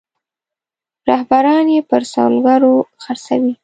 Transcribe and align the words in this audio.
رهبران 1.09 1.65
یې 1.75 1.79
پر 1.89 2.01
سوداګرو 2.13 2.73
خرڅوي. 3.03 3.53